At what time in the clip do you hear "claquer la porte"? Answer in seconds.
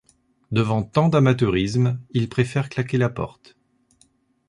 2.69-3.55